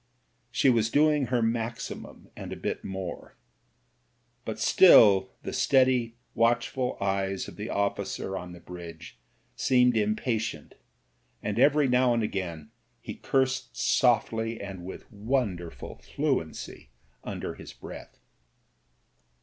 She 0.49 0.67
was 0.71 0.89
doing 0.89 1.27
her 1.27 1.43
maximum 1.43 2.31
and 2.35 2.51
a 2.51 2.55
bit 2.55 2.83
more, 2.83 3.35
but 4.45 4.59
still 4.59 5.29
the 5.43 5.53
steady, 5.53 6.15
watchful 6.33 6.97
eyes 6.99 7.47
of 7.47 7.55
the 7.55 7.69
officer 7.69 8.35
on 8.35 8.51
the 8.51 8.59
bridge 8.59 9.19
seemed 9.55 9.93
impa 9.93 10.37
tient, 10.41 10.73
and 11.43 11.59
every 11.59 11.87
now 11.87 12.15
and 12.15 12.23
again 12.23 12.71
he 12.99 13.13
cursed 13.13 13.77
softly 13.77 14.59
and 14.59 14.83
with 14.83 15.05
wonderful 15.11 15.97
fluency 15.99 16.89
under 17.23 17.53
his 17.53 17.71
breath. 17.71 18.17